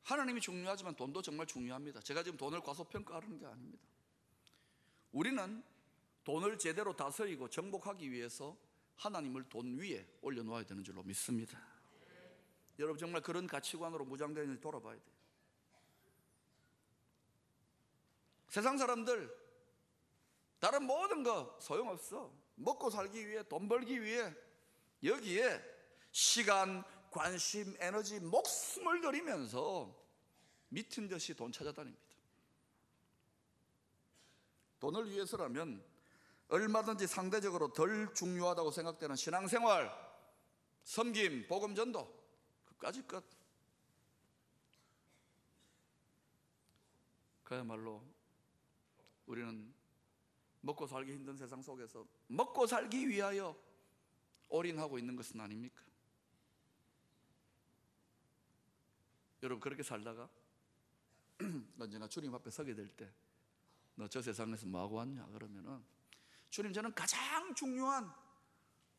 [0.04, 2.00] 하나님이 중요하지만 돈도 정말 중요합니다.
[2.00, 3.84] 제가 지금 돈을 과소평가하는 게 아닙니다.
[5.10, 5.64] 우리는
[6.26, 8.58] 돈을 제대로 다스리고 정복하기 위해서
[8.96, 11.56] 하나님을 돈 위에 올려놓아야 되는 줄로 믿습니다.
[12.80, 15.16] 여러분 정말 그런 가치관으로 무장되는지 돌아봐야 돼요.
[18.48, 19.32] 세상 사람들
[20.58, 22.34] 다른 모든 거 소용없어.
[22.56, 24.34] 먹고 살기 위해 돈 벌기 위해
[25.04, 25.62] 여기에
[26.10, 29.94] 시간, 관심, 에너지, 목숨을 들이면서
[30.70, 32.04] 미친 듯이 돈 찾아다닙니다.
[34.80, 35.95] 돈을 위해서라면
[36.48, 39.90] 얼마든지 상대적으로 덜 중요하다고 생각되는 신앙생활,
[40.84, 42.08] 섬김, 복음 전도
[42.64, 43.24] 그까지 것
[47.42, 48.02] 그야말로
[49.26, 49.74] 우리는
[50.60, 53.56] 먹고 살기 힘든 세상 속에서 먹고 살기 위하여
[54.48, 55.82] 올인하고 있는 것은 아닙니까?
[59.42, 60.28] 여러분 그렇게 살다가
[61.78, 63.10] 언제나 주님 앞에 서게 될 때
[63.98, 65.82] 너 저 세상에서 뭐 하고 왔냐 그러면은
[66.56, 68.10] 주님 저는 가장 중요한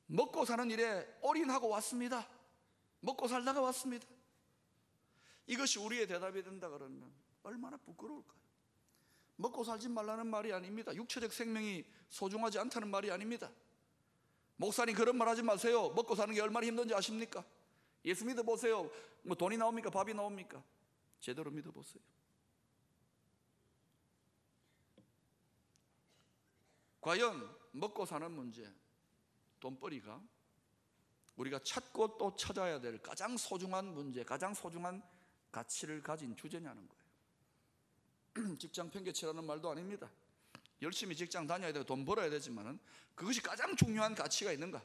[0.05, 2.29] 먹고 사는 일에 올인하고 왔습니다.
[2.99, 4.07] 먹고 살다가 왔습니다.
[5.47, 8.37] 이것이 우리의 대답이 된다 그러면 얼마나 부끄러울까요?
[9.37, 10.93] 먹고 살지 말라는 말이 아닙니다.
[10.93, 13.49] 육체적 생명이 소중하지 않다는 말이 아닙니다.
[14.57, 15.89] 목사님 그런 말 하지 마세요.
[15.95, 17.43] 먹고 사는 게 얼마나 힘든지 아십니까?
[18.05, 18.87] 예수 믿어 보세요.
[19.23, 19.89] 뭐 돈이 나옵니까?
[19.89, 20.63] 밥이 나옵니까?
[21.19, 22.03] 제대로 믿어 보세요.
[27.07, 28.69] 과연 먹고 사는 문제,
[29.61, 30.21] 돈벌이가
[31.37, 35.01] 우리가 찾고 또 찾아야 될 가장 소중한 문제, 가장 소중한
[35.49, 38.57] 가치를 가진 주제냐는 거예요.
[38.59, 40.11] 직장 평균치라는 말도 아닙니다.
[40.81, 42.77] 열심히 직장 다녀야 되고 돈 벌어야 되지만은
[43.15, 44.83] 그것이 가장 중요한 가치가 있는가?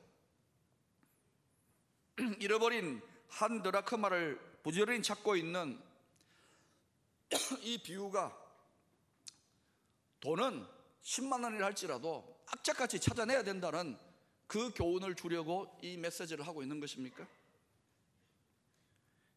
[2.39, 5.83] 잃어버린 한 드라크마를 부지런히 찾고 있는
[7.63, 8.33] 이 비유가
[10.21, 13.99] 돈은 10만 원이라 할지라도 악착같이 찾아내야 된다는
[14.47, 17.27] 그 교훈을 주려고 이 메시지를 하고 있는 것입니까?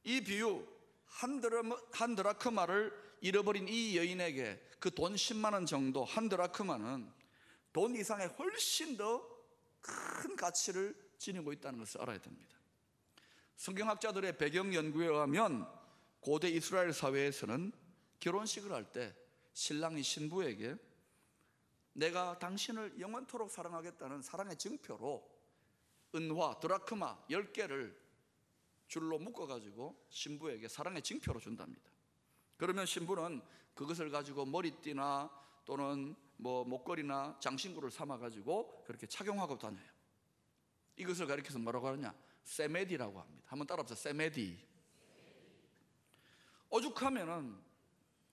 [0.03, 0.65] 이 비유
[1.05, 7.11] 한, 드라마, 한 드라크마를 잃어버린 이 여인에게 그 돈 10만 원 정도 한 드라크마는
[7.73, 9.35] 돈 이상의 훨씬 더
[9.85, 12.55] 큰 가치를 지니고 있다는 것을 알아야 됩니다.
[13.57, 15.67] 성경학자들의 배경 연구에 의하면
[16.19, 17.71] 고대 이스라엘 사회에서는
[18.19, 19.13] 결혼식을 할 때
[19.53, 20.75] 신랑이 신부에게
[21.95, 25.25] 내가 당신을 영원토록 사랑하겠다는 사랑의 증표로
[26.13, 27.95] 은화, 드라크마 10개를
[28.87, 31.89] 줄로 묶어가지고 신부에게 사랑의 증표로 준답니다.
[32.57, 33.41] 그러면 신부는
[33.73, 35.29] 그것을 가지고 머리띠나
[35.65, 39.89] 또는 뭐 목걸이나 장신구를 삼아가지고 그렇게 착용하고 다녀요.
[40.97, 42.13] 이것을 가리켜서 뭐라고 하느냐?
[42.43, 43.43] 세메디라고 합니다.
[43.47, 43.99] 한번 따라합시다.
[43.99, 44.65] 세메디.
[46.69, 47.57] 오죽하면은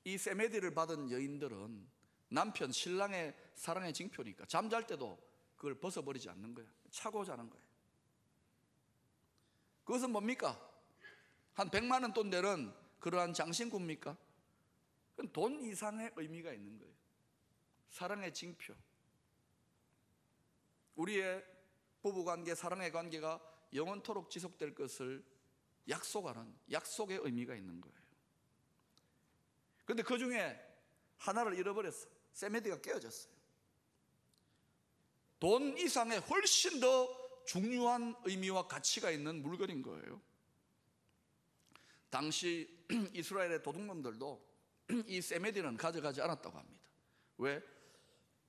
[0.04, 2.01] 이 세메디를 받은 여인들은
[2.32, 5.18] 남편 신랑의 사랑의 징표니까 잠잘 때도
[5.56, 6.66] 그걸 벗어버리지 않는 거야.
[6.90, 7.62] 차고 자는 거야.
[9.84, 10.58] 그것은 뭡니까?
[11.54, 14.16] 한 100만 원 돈 되는 그러한 장신구입니까?
[15.10, 16.92] 그건 돈 이상의 의미가 있는 거예요.
[17.90, 18.74] 사랑의 징표.
[20.96, 21.44] 우리의
[22.00, 23.40] 부부 관계, 사랑의 관계가
[23.74, 25.24] 영원토록 지속될 것을
[25.88, 27.96] 약속하는 약속의 의미가 있는 거예요.
[29.84, 30.58] 그런데 그 중에
[31.18, 32.21] 하나를 잃어버렸어.
[32.32, 33.32] 세메디가 깨어졌어요.
[35.40, 40.20] 돈 이상의 훨씬 더 중요한 의미와 가치가 있는 물건인 거예요.
[42.10, 42.68] 당시
[43.14, 44.52] 이스라엘의 도둑놈들도
[45.06, 46.82] 이 세메디는 가져가지 않았다고 합니다.
[47.38, 47.60] 왜?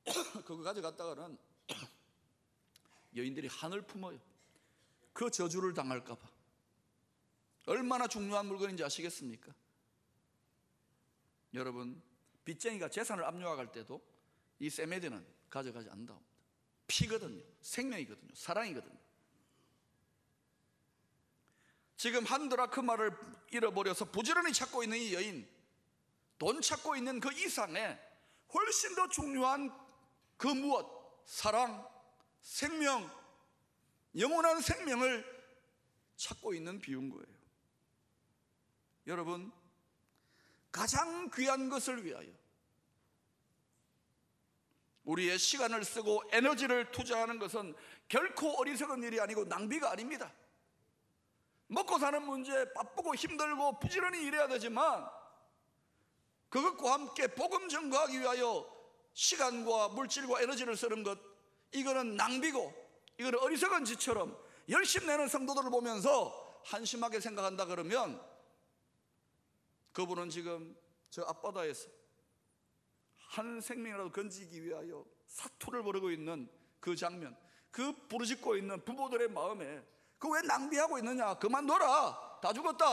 [0.46, 1.38] 그거 가져갔다가는
[3.16, 4.20] 여인들이 한을 품어요.
[5.14, 6.28] 그 저주를 당할까봐.
[7.68, 9.54] 얼마나 중요한 물건인지 아시겠습니까?
[11.54, 12.02] 여러분,
[12.46, 14.02] 빚쟁이가 재산을 압류할 때도
[14.60, 16.20] 이 세메디는 가져가지 합니다.
[16.88, 17.44] 피거든요.
[17.62, 18.34] 생명이거든요.
[18.36, 18.98] 사랑이거든요.
[21.96, 23.16] 지금 한 드라크마를
[23.52, 25.48] 잃어버려서 부지런히 찾고 있는 이 여인,
[26.38, 27.98] 돈 찾고 있는 그 이상에
[28.54, 29.72] 훨씬 더 중요한
[30.38, 30.86] 그 무엇,
[31.26, 31.88] 사랑,
[32.42, 33.10] 생명,
[34.18, 35.26] 영원한 생명을
[36.18, 37.26] 찾고 있는 비운 거예요.
[39.08, 39.52] 여러분,
[40.74, 42.28] 가장 귀한 것을 위하여
[45.04, 47.76] 우리의 시간을 쓰고 에너지를 투자하는 것은
[48.10, 50.34] 결코 어리석은 일이 아니고 낭비가 아닙니다.
[51.68, 55.08] 먹고 사는 문제 바쁘고 힘들고 부지런히 일해야 되지만
[56.50, 58.68] 그것과 함께 복음 전거하기 위하여
[59.14, 61.20] 시간과 물질과 에너지를 쓰는 것
[61.72, 62.74] 이거는 낭비고
[63.20, 64.36] 이거는 어리석은 짓처럼
[64.70, 68.33] 열심 내는 성도들을 보면서 한심하게 생각한다 그러면
[69.94, 70.76] 그분은 지금
[71.10, 71.90] 저 앞바다에서
[73.16, 77.36] 한 생명이라도 건지기 위하여 사투를 벌이고 있는 그 장면
[77.72, 79.84] 그 부르짖고 있는 부모들의 마음에
[80.20, 82.86] 그 왜 낭비하고 있느냐 그만둬라 다 죽었다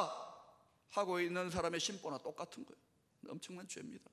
[0.91, 2.81] 하고 있는 사람의 심보나 똑같은 거예요.
[3.29, 4.11] 엄청난 죄입니다.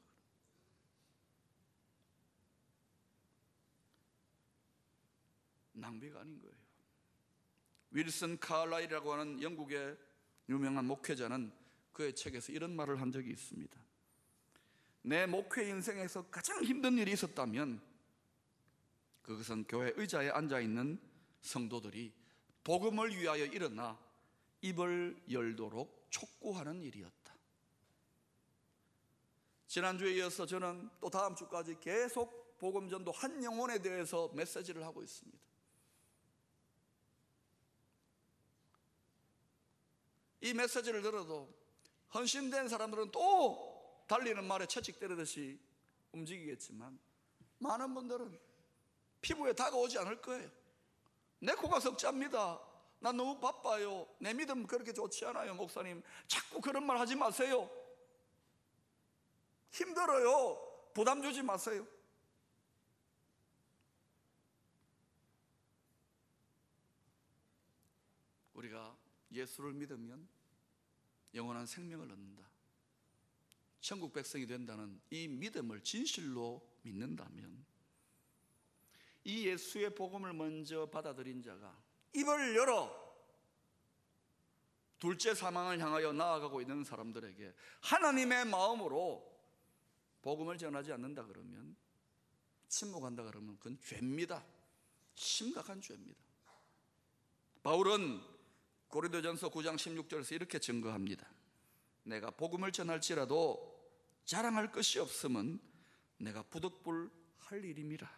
[5.73, 6.55] 낭비가 아닌 거예요.
[7.91, 9.97] 윌슨 카라이라고 하는 영국의
[10.49, 11.51] 유명한 목회자는
[11.97, 13.75] 그의 책에서 이런 말을 한 적이 있습니다
[15.01, 17.81] 내 목회 인생에서 가장 힘든 일이 있었다면
[19.23, 20.99] 그것은 교회 의자에 앉아 있는
[21.41, 22.13] 성도들이
[22.63, 23.97] 복음을 위하여 일어나
[24.61, 27.35] 입을 열도록 촉구하는 일이었다.
[29.67, 35.39] 지난주에 이어서 저는 또 다음 주까지 계속 복음 전도 한 영혼에 대해서 메시지를 하고 있습니다.
[40.41, 41.56] 이 메시지를 들어도
[42.13, 45.59] 헌신된 사람들은 또 달리는 말에 채찍 때리듯이
[46.11, 46.97] 움직이겠지만
[47.59, 48.39] 많은 분들은
[49.21, 50.49] 피부에 다가오지 않을 거예요.
[51.39, 52.61] 내 코가 석자입니다.
[52.99, 54.07] 난 너무 바빠요.
[54.19, 56.01] 내 믿음 그렇게 좋지 않아요, 목사님.
[56.27, 57.69] 자꾸 그런 말 하지 마세요.
[59.71, 60.91] 힘들어요.
[60.93, 61.85] 부담 주지 마세요.
[68.53, 68.97] 우리가
[69.31, 70.27] 예수를 믿으면
[71.33, 72.47] 영원한 생명을 얻는다.
[73.79, 77.65] 천국 백성이 된다는 이 믿음을 진실로 믿는다면
[79.23, 81.77] 이 예수의 복음을 먼저 받아들인 자가
[82.13, 83.07] 입을 열어
[84.99, 89.37] 둘째 사망을 향하여 나아가고 있는 사람들에게 하나님의 마음으로
[90.21, 91.75] 복음을 전하지 않는다 그러면
[92.67, 94.45] 침묵한다 그러면 그건 죄입니다.
[95.13, 96.19] 심각한 죄입니다.
[97.63, 98.21] 바울은
[98.89, 101.27] 고린도전서 9장 16절에서 이렇게 증거합니다.
[102.03, 103.75] 내가 복음을 전할지라도
[104.23, 105.59] 자랑할 것이 없음은
[106.17, 108.09] 내가 부득불 할 일임이라.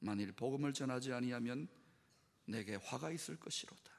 [0.00, 1.68] 만일 복음을 전하지 아니하면
[2.46, 3.92] 내게 화가 있을 것이로다.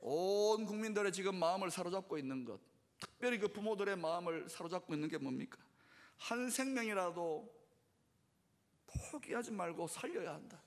[0.00, 2.60] 온 국민들의 지금 마음을 사로잡고 있는 것,
[2.98, 5.58] 특별히 그 부모들의 마음을 사로잡고 있는 게 뭡니까?
[6.16, 7.60] 한 생명이라도
[8.86, 10.60] 포기하지 말고 살려야 한다.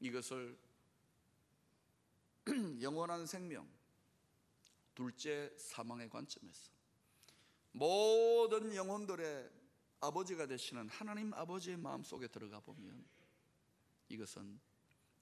[0.00, 0.58] 이것을
[2.80, 3.68] 영원한 생명,
[4.94, 6.70] 둘째 사망의 관점에서
[7.72, 9.50] 모든 영혼들의
[10.00, 13.04] 아버지가 되시는 하나님 아버지의 마음 속에 들어가 보면
[14.08, 14.58] 이것은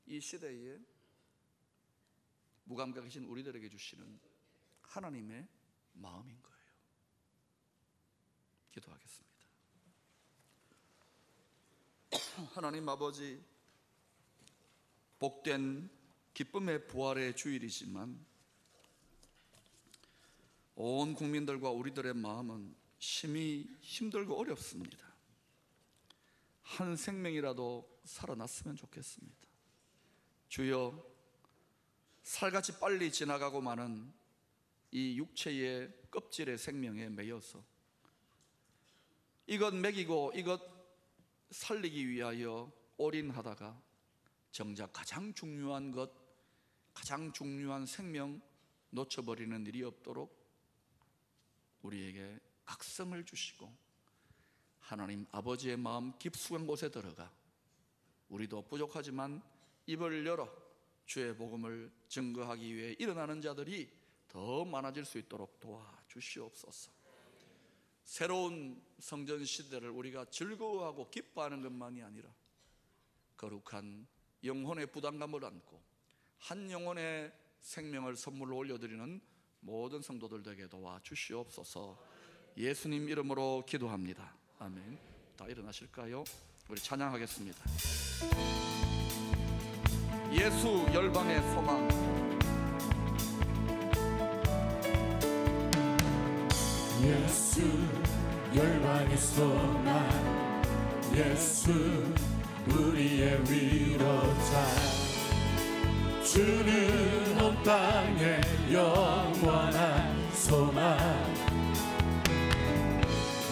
[0.07, 0.79] 이 시대에
[2.65, 4.21] 무감각하신 우리들에게 주시는
[4.83, 5.49] 하나님의
[5.95, 6.57] 마음인 거예요.
[8.73, 9.37] 기도하겠습니다.
[12.55, 13.43] 하나님 아버지,
[15.19, 15.89] 복된
[16.35, 18.25] 기쁨의 부활의 주일이지만
[20.75, 24.99] 온 국민들과 우리들의 마음은 심히 힘들고 어렵습니다.
[26.63, 29.37] 한 생명이라도 살아났으면 좋겠습니다.
[30.49, 31.03] 주여,
[32.23, 34.13] 살같이 빨리 지나가고 마는
[34.91, 37.65] 이 육체의 껍질의 생명에 매여서
[39.47, 40.61] 이것 먹이고 이것
[41.51, 43.86] 살리기 위하여 올인하다가
[44.57, 46.11] 정작 가장 중요한 것,
[46.95, 48.41] 가장 중요한 생명
[48.89, 50.35] 놓쳐버리는 일이 없도록
[51.83, 53.71] 우리에게 각성을 주시고
[54.79, 57.31] 하나님 아버지의 마음 깊숙한 곳에 들어가
[58.31, 59.43] 우리도 부족하지만
[59.85, 60.51] 입을 열어
[61.05, 63.93] 주의 복음을 증거하기 위해 일어나는 자들이
[64.27, 66.91] 더 많아질 수 있도록 도와주시옵소서.
[68.05, 72.35] 새로운 성전 시대를 우리가 즐거워하고 기뻐하는 것만이 아니라
[73.37, 74.16] 거룩한
[74.47, 75.81] 영혼의 부담감을 안고
[76.39, 79.21] 한 영혼의 생명을 선물로 올려드리는
[79.61, 81.99] 모든 성도들 에게 도와주시옵소서.
[82.57, 84.35] 예수님 이름으로 기도합니다.
[84.59, 84.99] 아멘.
[85.37, 86.25] 다 일어나실까요?
[86.69, 87.65] 우리 찬양하겠습니다.
[90.33, 91.89] 예수 열방의 소망
[97.03, 97.63] 예수
[98.55, 100.63] 열방의 소망
[101.15, 101.73] 예수
[102.69, 104.67] 우리의 위로자.
[106.25, 108.41] 주는 온 땅의
[108.73, 110.99] 영원한 소망.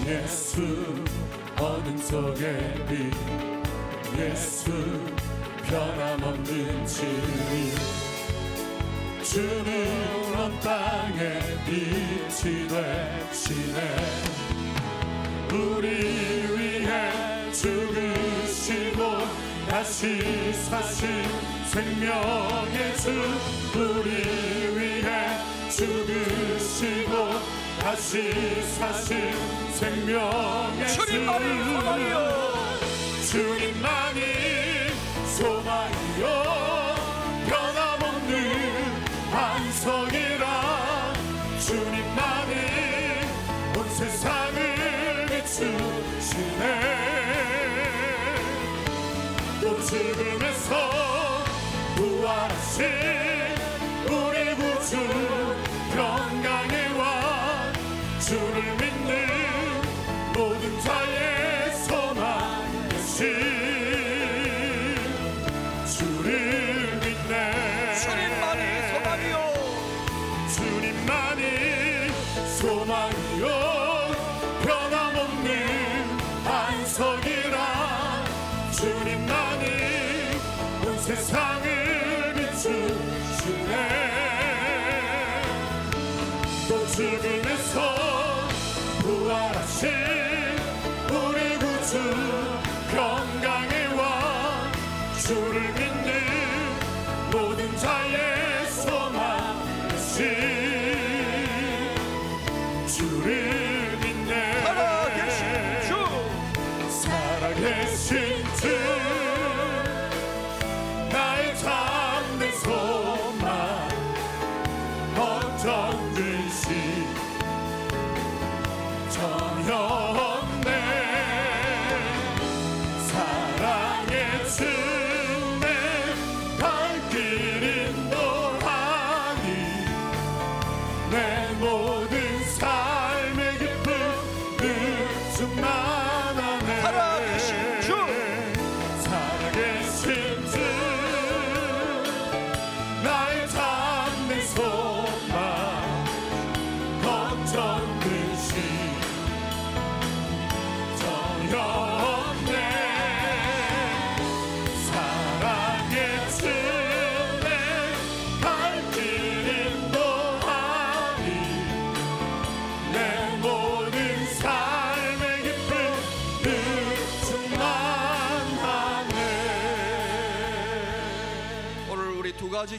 [0.06, 1.04] 예수
[1.58, 3.12] 어둠 속의 빛.
[4.18, 4.72] 예수
[5.68, 7.74] 변함없는 진리.
[9.22, 13.78] 주는 온 땅에 빛이 되시네.
[15.52, 15.88] 우리
[16.58, 18.23] 위해 죽
[18.64, 19.18] 으시고
[19.68, 21.22] 다시 사신
[21.66, 23.10] 생명의 주
[23.78, 24.10] 우리
[24.74, 25.38] 위해
[25.68, 27.12] 죽으시고
[27.78, 29.32] 다시 사신
[29.74, 30.94] 생명의 주.
[31.04, 32.54] 주님만이 소망이요
[33.30, 34.20] 주님만이
[35.36, 36.83] 소망이요
[54.92, 55.43] 우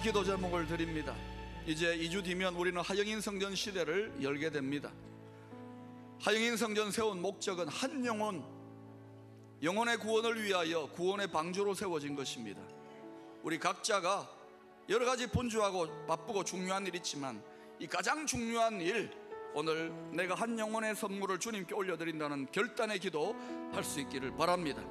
[0.05, 1.15] 기도 제목을 드립니다.
[1.65, 4.91] 이제 2주 뒤면 우리는 하영인 성전 시대를 열게 됩니다.
[6.21, 8.45] 하영인 성전 세운 목적은 한 영혼,
[9.63, 12.61] 영혼의 구원을 위하여 구원의 방주로 세워진 것입니다.
[13.41, 14.29] 우리 각자가
[14.89, 17.43] 여러 가지 분주하고 바쁘고 중요한 일 있지만
[17.79, 19.09] 이 가장 중요한 일
[19.55, 23.35] 오늘 내가 한 영혼의 선물을 주님께 올려드린다는 결단의 기도
[23.73, 24.83] 할 수 있기를 바랍니다.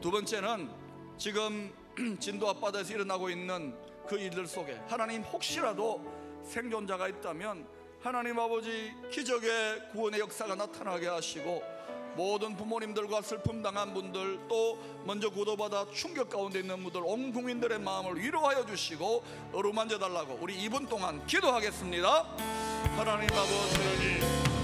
[0.00, 0.70] 두 번째는
[1.18, 1.70] 지금
[2.18, 6.00] 진도 앞바다에서 일어나고 있는 그 일들 속에 하나님 혹시라도
[6.44, 7.66] 생존자가 있다면
[8.00, 11.62] 하나님 아버지 기적의 구원의 역사가 나타나게 하시고
[12.16, 18.20] 모든 부모님들과 슬픔 당한 분들 또 먼저 구도받아 충격 가운데 있는 분들 온 국민들의 마음을
[18.20, 22.22] 위로하여 주시고 어루만져 달라고 우리 2분 동안 기도하겠습니다.
[22.96, 24.63] 하나님 아버지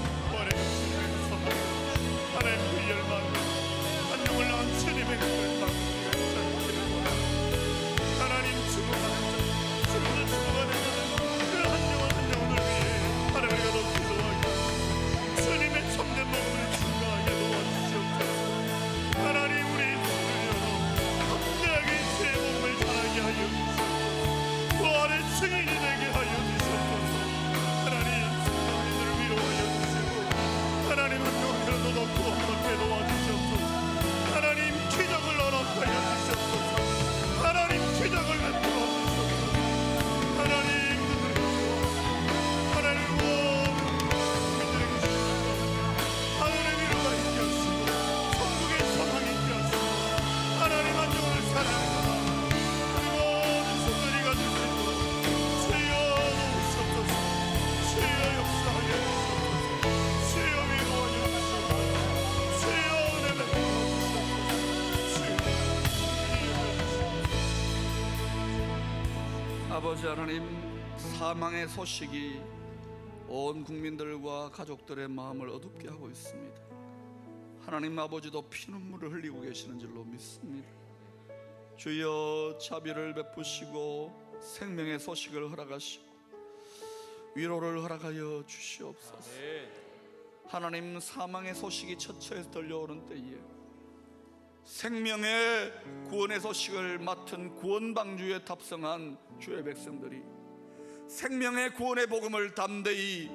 [69.81, 70.45] 아버지 하나님
[70.99, 72.39] 사망의 소식이
[73.29, 76.61] 온 국민들과 가족들의 마음을 어둡게 하고 있습니다.
[77.61, 80.69] 하나님 아버지도 피눈물을 흘리고 계시는 줄로 믿습니다.
[81.79, 86.05] 주여 자비를 베푸시고 생명의 소식을 허락하시고
[87.37, 89.31] 위로를 허락하여 주시옵소서.
[90.47, 93.39] 하나님 사망의 소식이 처처에서 들려오는 때에
[94.65, 95.73] 생명의
[96.09, 100.23] 구원의 소식을 맡은 구원방주에 탑승한 주의 백성들이
[101.09, 103.31] 생명의 구원의 복음을 담대히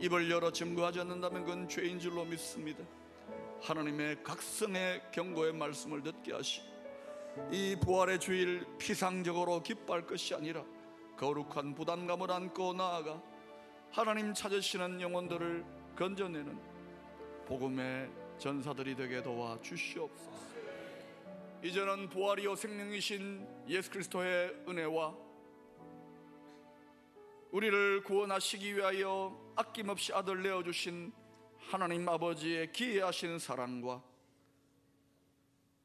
[0.00, 2.84] 입을 열어 증거하지 않는다면 그건 죄인 줄로 믿습니다.
[3.62, 6.66] 하나님의 각성의 경고의 말씀을 듣게 하시고
[7.50, 10.62] 이 부활의 주일 피상적으로 기뻐할 것이 아니라
[11.16, 13.22] 거룩한 부담감을 안고 나아가
[13.90, 15.64] 하나님 찾으시는 영혼들을
[15.96, 16.58] 건져내는
[17.46, 20.53] 복음의 전사들이 되게 도와 주시옵소서.
[21.64, 25.16] 이제는 부활이요 생명이신 예수 그리스도의 은혜와
[27.52, 31.10] 우리를 구원하시기 위하여 아낌없이 아들 내어 주신
[31.56, 34.04] 하나님 아버지의 기이하신 사랑과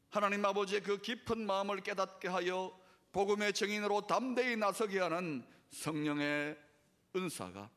[0.09, 2.77] 하나님 아버지의 그 깊은 마음을 깨닫게 하여
[3.13, 6.57] 복음의 증인으로 담대히 나서게 하는 성령의
[7.15, 7.69] 은사가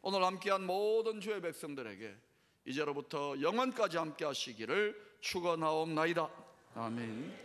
[0.00, 2.16] 오늘 함께한 모든 주의 백성들에게
[2.64, 6.47] 이제로부터 영원까지 함께 하시기를 축원하옵나이다.
[6.78, 7.38] 아멘.